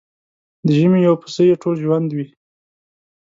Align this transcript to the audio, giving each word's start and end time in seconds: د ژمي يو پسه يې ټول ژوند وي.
د 0.65 0.67
ژمي 0.79 0.99
يو 1.07 1.15
پسه 1.21 1.41
يې 1.49 1.55
ټول 1.61 1.75
ژوند 1.83 2.09
وي. 2.13 2.27